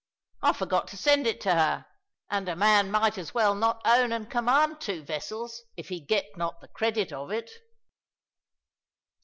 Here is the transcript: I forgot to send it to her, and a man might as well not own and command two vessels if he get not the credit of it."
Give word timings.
I 0.41 0.53
forgot 0.53 0.87
to 0.87 0.97
send 0.97 1.27
it 1.27 1.39
to 1.41 1.53
her, 1.53 1.85
and 2.27 2.49
a 2.49 2.55
man 2.55 2.89
might 2.89 3.19
as 3.19 3.35
well 3.35 3.53
not 3.53 3.83
own 3.85 4.11
and 4.11 4.27
command 4.27 4.81
two 4.81 5.03
vessels 5.03 5.61
if 5.77 5.89
he 5.89 5.99
get 5.99 6.25
not 6.35 6.59
the 6.59 6.69
credit 6.69 7.13
of 7.13 7.29
it." 7.29 7.51